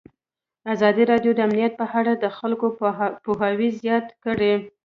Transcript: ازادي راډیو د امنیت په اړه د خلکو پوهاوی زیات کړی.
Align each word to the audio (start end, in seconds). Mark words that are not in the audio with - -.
ازادي 0.73 1.03
راډیو 1.11 1.31
د 1.35 1.39
امنیت 1.47 1.73
په 1.81 1.85
اړه 1.99 2.13
د 2.17 2.25
خلکو 2.37 2.67
پوهاوی 3.25 3.69
زیات 3.81 4.07
کړی. 4.23 4.53